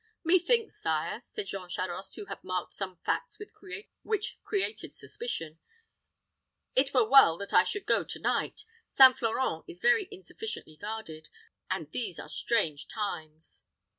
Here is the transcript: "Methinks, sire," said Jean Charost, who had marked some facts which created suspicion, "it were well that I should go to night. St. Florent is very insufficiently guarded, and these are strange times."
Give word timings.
"Methinks, 0.23 0.81
sire," 0.81 1.21
said 1.23 1.45
Jean 1.45 1.69
Charost, 1.69 2.15
who 2.15 2.25
had 2.25 2.43
marked 2.43 2.73
some 2.73 2.97
facts 3.05 3.37
which 4.01 4.39
created 4.43 4.95
suspicion, 4.95 5.59
"it 6.75 6.91
were 6.91 7.07
well 7.07 7.37
that 7.37 7.53
I 7.53 7.63
should 7.63 7.85
go 7.85 8.03
to 8.03 8.17
night. 8.19 8.65
St. 8.93 9.15
Florent 9.15 9.63
is 9.67 9.79
very 9.79 10.05
insufficiently 10.09 10.75
guarded, 10.77 11.29
and 11.69 11.91
these 11.91 12.17
are 12.17 12.29
strange 12.29 12.87
times." 12.87 13.65